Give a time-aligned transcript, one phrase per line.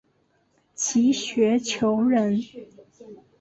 [0.73, 2.41] 齐学裘人。